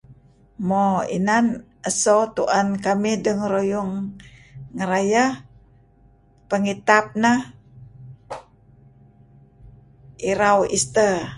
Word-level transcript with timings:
Mo 0.67 0.83
inan 1.17 1.45
eso 1.89 2.17
tu'en 2.35 2.67
kamih 2.85 3.15
dengeruyung 3.25 3.91
ngerayeh. 4.77 5.31
Pengitap 6.49 7.05
neh... 7.23 7.39
Irau 10.29 10.59
Easter. 10.75 11.13